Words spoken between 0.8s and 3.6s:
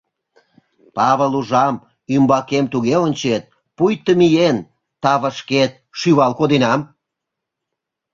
—Павыл, ужам, ӱмбакем туге ончет,